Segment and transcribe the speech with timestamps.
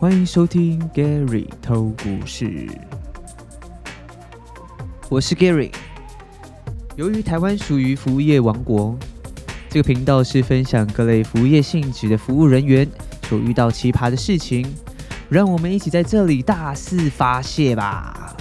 [0.00, 2.68] 欢迎收听 Gary 偷故事，
[5.08, 5.72] 我是 Gary。
[6.94, 8.96] 由于台湾属于服务业王国，
[9.68, 12.86] 这个频道是分享各类服务业性质的服务人员
[13.24, 14.64] 所遇到奇葩的事情，
[15.28, 18.36] 让我们一起在这里大肆发泄吧。